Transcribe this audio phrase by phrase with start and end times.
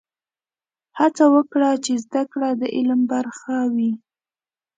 [0.99, 3.91] هڅه وکړه چې زده کړه د عمل برخه وي.